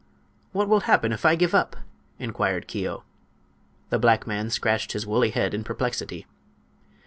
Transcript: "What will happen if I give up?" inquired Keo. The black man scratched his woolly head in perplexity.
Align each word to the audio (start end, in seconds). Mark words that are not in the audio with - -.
"What 0.51 0.67
will 0.67 0.79
happen 0.89 1.11
if 1.11 1.25
I 1.27 1.35
give 1.35 1.53
up?" 1.53 1.75
inquired 2.17 2.67
Keo. 2.67 3.03
The 3.91 3.99
black 3.99 4.25
man 4.25 4.49
scratched 4.49 4.93
his 4.93 5.05
woolly 5.05 5.29
head 5.29 5.53
in 5.53 5.63
perplexity. 5.63 6.25